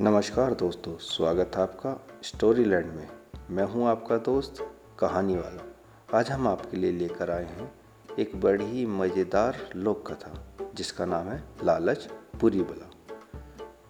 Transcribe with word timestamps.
नमस्कार 0.00 0.54
दोस्तों, 0.54 0.96
स्वागत 0.96 1.56
है 1.56 1.62
आपका 1.62 1.90
स्टोरी 2.22 2.64
लैंड 2.64 2.86
में। 2.86 3.08
मैं 3.50 3.64
हूँ 3.64 3.86
आपका 3.88 4.16
दोस्त, 4.18 4.56
कहानी 4.98 5.34
वाला। 5.36 6.18
आज 6.18 6.30
हम 6.30 6.46
आपके 6.48 6.76
लिए 6.76 6.92
लेकर 6.92 7.30
आए 7.30 7.44
हैं 7.46 7.70
एक 8.18 8.40
बड़ी 8.40 8.64
ही 8.64 8.86
मज़ेदार 8.86 9.58
लोक 9.76 10.06
कथा 10.10 10.70
जिसका 10.74 11.06
नाम 11.06 11.28
है 11.28 11.42
लालच 11.64 12.08
बुरी 12.40 12.62
बला 12.62 12.90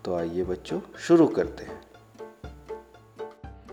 तो 0.05 0.15
आइए 0.15 0.45
बच्चों, 0.45 0.81
शुरू 0.99 1.27
करते 1.29 1.65
हैं। 1.65 1.81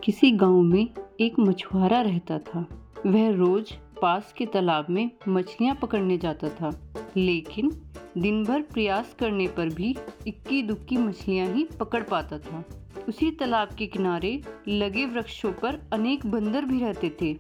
किसी 0.04 0.32
गाँव 0.32 0.62
में 0.62 0.88
एक 1.20 1.40
मछुआरा 1.40 2.02
रहता 2.02 2.40
था। 2.40 2.66
वह 3.06 3.30
रोज 3.36 3.74
पास 4.02 4.34
के 4.38 4.46
तालाब 4.46 4.86
में 4.90 5.10
मछलियाँ 5.28 5.76
पकड़ने 5.76 6.18
जाता 6.18 6.50
था, 6.52 6.70
लेकिन 7.18 7.70
दिन 8.18 8.44
भर 8.44 8.62
प्रयास 8.62 9.16
करने 9.20 9.48
पर 9.48 9.70
भी 9.70 9.96
इक्की 10.28 10.62
दुक्की 10.62 10.98
मछलियाँ 10.98 11.48
ही 11.48 11.64
पकड़ 11.80 12.04
पाता 12.04 12.40
था। 12.40 12.64
उसी 13.08 13.32
तालाब 13.32 13.70
के 13.78 13.88
किनारे 13.88 14.42
लगे 14.68 15.06
वृक्षों 15.06 15.52
पर 15.52 15.80
अनेक 15.94 16.26
बंदर 16.26 16.66
भी 16.66 16.80
रहते 16.80 17.10
थे। 17.22 17.34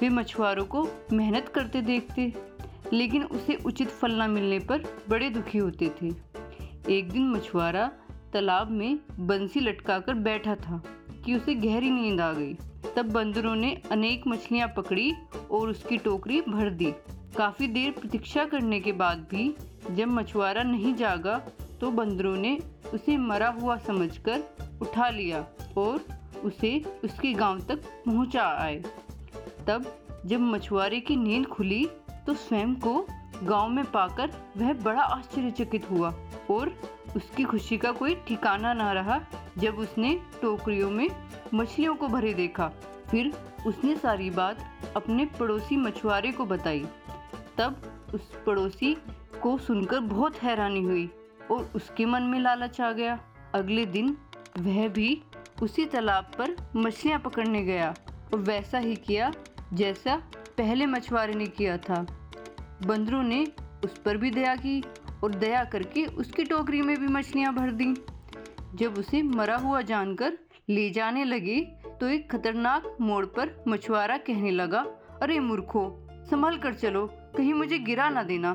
वे 0.00 0.08
मछुआरों 0.08 0.64
को 0.64 0.88
मेहनत 1.12 1.48
करते 1.48 1.80
देखते, 1.80 2.32
लेकिन 2.92 3.22
उसे 3.22 3.54
उचित 3.66 3.88
फल 3.88 4.22
न 4.22 4.30
मिलने 4.30 4.58
पर 4.58 4.84
बड़े 5.08 5.30
दुखी 5.30 5.58
होते 5.58 5.90
थे। 6.02 6.12
एक 6.98 7.10
दिन 7.10 7.28
मछुआरा 7.30 7.86
तालाब 8.32 8.70
में 8.70 8.98
बंसी 9.20 9.60
लटकाकर 9.60 10.14
बैठा 10.14 10.54
था 10.54 10.82
कि 11.24 11.34
उसे 11.34 11.54
गहरी 11.54 11.90
नींद 11.90 12.20
आ 12.20 12.32
गई। 12.32 12.54
तब 12.96 13.10
बंदरों 13.12 13.54
ने 13.54 13.82
अनेक 13.90 14.26
मछलियाँ 14.26 14.68
पकड़ी 14.76 15.12
और 15.50 15.68
उसकी 15.68 15.96
टोकरी 15.96 16.40
भर 16.40 16.70
दी। 16.70 16.92
काफ़ी 17.36 17.66
देर 17.68 17.90
प्रतीक्षा 17.90 18.44
करने 18.44 18.80
के 18.80 18.92
बाद 18.92 19.26
भी 19.30 19.54
जब 19.90 20.08
मछुआरा 20.08 20.62
नहीं 20.62 20.94
जागा 20.94 21.36
तो 21.80 21.90
बंदरों 21.90 22.36
ने 22.36 22.58
उसे 22.94 23.16
मरा 23.16 23.48
हुआ 23.60 23.76
समझकर 23.78 24.42
उठा 24.82 25.08
लिया 25.10 25.44
और 25.78 26.04
उसे 26.44 26.78
उसके 27.04 27.32
गाँव 27.32 27.60
तक 27.60 27.82
पहुँचा 28.06 28.44
आए। 28.58 28.82
तब 29.66 29.86
जब 30.26 30.40
मछुआरे 30.40 31.00
की 31.00 31.16
नींद 31.16 31.46
खुली 31.46 31.84
तो 32.26 32.34
स्वयं 32.36 32.74
को 32.76 33.06
गाँव 33.42 33.68
में 33.68 33.84
पाकर 33.84 34.30
वह 34.56 34.72
बड़ा 34.74 35.02
आश्चर्यचकित 35.02 35.90
हुआ 35.90 36.14
और 36.50 36.74
उसकी 37.16 37.44
खुशी 37.44 37.76
का 37.78 37.92
कोई 37.92 38.14
ठिकाना 38.28 38.72
ना 38.74 38.92
रहा। 38.92 39.20
जब 39.58 39.78
उसने 39.78 40.14
टोकरियों 40.42 40.90
में 40.90 41.08
मछलियों 41.54 41.94
को 41.94 42.08
भरे 42.08 42.32
देखा, 42.34 42.68
फिर 43.10 43.32
उसने 43.66 43.96
सारी 43.96 44.30
बात 44.30 44.58
अपने 44.96 45.24
पड़ोसी 45.38 45.76
मछुआरे 45.76 46.32
को 46.32 46.44
बताई। 46.44 46.84
तब 47.58 48.10
उस 48.14 48.30
पड़ोसी 48.46 48.96
को 49.42 49.56
सुनकर 49.58 50.00
बहुत 50.00 50.42
हैरानी 50.42 50.82
हुई 50.82 51.08
और 51.50 51.70
उसके 51.74 52.04
मन 52.06 52.22
में 52.22 52.38
लालच 52.40 52.80
आ 52.80 52.90
गया। 52.92 53.18
अगले 53.54 53.86
दिन 53.86 54.16
वह 54.58 54.88
भी 54.88 55.20
उसी 55.62 55.84
तालाब 55.84 56.30
पर 56.38 56.56
मछलियाँ 56.76 57.18
पकड़ने 57.18 57.62
गया 57.64 57.94
और 58.32 58.38
वैसा 58.40 58.78
ही 58.78 58.94
किया 58.96 59.32
जैसा 59.72 60.16
पहले 60.58 60.86
मछुआरे 60.86 61.34
ने 61.34 61.46
किया 61.46 61.76
था। 61.78 62.06
बंदरों 62.86 63.22
ने 63.22 63.44
उस 63.84 63.98
पर 63.98 64.16
भी 64.16 64.30
दया 64.30 64.54
की 64.56 64.82
और 65.24 65.34
दया 65.34 65.64
करके 65.64 66.04
उसकी 66.16 66.44
टोकरी 66.44 66.82
में 66.82 66.98
भी 67.00 67.06
मछलियाँ 67.06 67.54
भर 67.54 67.70
दी। 67.72 67.94
जब 68.74 68.98
उसे 68.98 69.22
मरा 69.22 69.56
हुआ 69.56 69.80
जानकर 69.82 70.38
ले 70.68 70.88
जाने 70.90 71.24
लगे 71.24 71.60
तो 72.00 72.08
एक 72.08 72.30
खतरनाक 72.30 72.96
मोड़ 73.00 73.24
पर 73.26 73.54
मछुआरा 73.68 74.16
कहने 74.18 74.50
लगा, 74.50 74.84
अरे 75.22 75.38
मूर्खो 75.40 75.86
संभल 76.30 76.56
कर 76.56 76.74
चलो, 76.74 77.06
कहीं 77.36 77.54
मुझे 77.54 77.78
गिरा 77.78 78.08
ना 78.08 78.22
देना। 78.22 78.52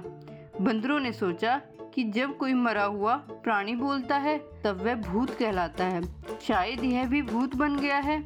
बंदरों 0.61 0.99
ने 0.99 1.11
सोचा 1.11 1.61
कि 1.93 2.03
जब 2.03 2.37
कोई 2.37 2.53
मरा 2.53 2.83
हुआ 2.83 3.15
प्राणी 3.15 3.75
बोलता 3.75 4.17
है, 4.17 4.37
तब 4.37 4.81
वह 4.81 4.95
भूत 4.95 5.29
कहलाता 5.29 5.85
है। 5.85 6.01
शायद 6.41 6.83
यह 6.83 7.07
भी 7.07 7.21
भूत 7.21 7.55
बन 7.55 7.77
गया 7.77 7.97
है। 7.97 8.25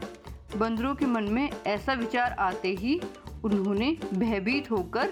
बंदरों 0.58 0.96
के 0.96 1.06
मन 1.06 1.24
में 1.24 1.50
ऐसा 1.68 1.94
विचार 1.94 2.32
आते 2.32 2.74
ही 2.74 3.02
उन्होंने 3.44 3.98
भयभीत 4.14 4.72
होकर 4.72 5.10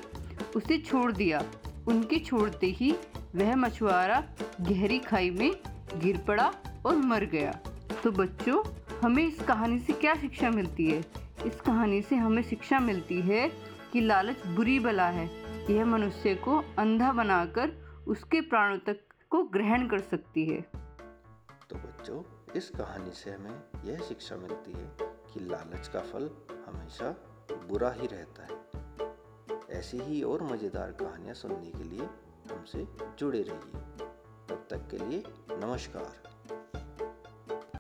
उसे 0.56 0.78
छोड़ 0.78 1.12
दिया। 1.12 1.44
उनके 1.88 2.20
छोड़ते 2.20 2.68
ही 2.68 2.96
वह 3.36 3.56
मछुआरा 3.56 4.24
गहरी 4.62 5.00
खाई 5.00 5.30
में 5.30 5.52
गिर 5.98 6.18
पड़ा 6.18 6.54
और 6.86 6.96
मर 6.96 7.26
गया। 7.26 7.60
तो 8.04 8.12
बच्चों, 8.12 8.64
हमें 9.04 9.28
इस 9.28 9.42
कहानी 9.42 9.80
से 9.80 9.94
क्या 9.94 10.16
शिक्षा 10.16 10.50
मिलती 10.50 10.92
है? 10.92 11.06
इस 11.46 11.62
कहानी 11.62 12.02
से 12.02 12.16
हमें 12.16 12.44
शिक्षा 12.44 12.80
मिलती 12.80 13.22
है 13.22 13.75
कि 13.96 14.02
लालच 14.02 14.46
बुरी 14.46 14.80
बला 14.80 15.08
है। 15.08 15.26
यह 15.74 15.86
मनुष्य 15.86 16.36
को 16.36 16.58
अंधा 16.78 17.12
बनाकर 17.12 17.70
उसके 18.08 18.42
प्राणों 18.42 18.78
तक 18.78 19.00
को 19.30 19.44
ग्रहण 19.44 19.88
कर 19.88 20.00
सकती 20.00 20.46
है। 20.46 20.62
तो 21.70 21.76
बच्चों, 21.76 22.24
इस 22.56 22.70
कहानी 22.70 23.12
से 23.12 23.32
हमें 23.32 23.64
यह 23.86 24.00
शिक्षा 24.00 24.36
मिलती 24.36 24.72
है 24.72 24.96
कि 25.02 25.40
लालच 25.40 25.88
का 25.88 26.00
फल 26.00 26.30
हमेशा 26.68 27.16
बुरा 27.52 27.92
ही 27.92 28.08
रहता 28.08 28.44
है। 28.44 28.56
ऐसी 29.80 30.00
ही 30.00 30.24
और 30.24 30.44
मज़ेदार 30.44 30.92
कहानियाँ 30.92 31.34
सुनने 31.34 31.72
के 31.72 31.84
लिए 31.84 32.06
हमसे 32.52 32.88
जुड़े 33.20 33.42
रहिए। 33.42 34.06
तब 34.50 34.68
तक 34.70 34.88
के 34.92 34.98
लिए 34.98 35.24
नमस्कार। 35.52 36.35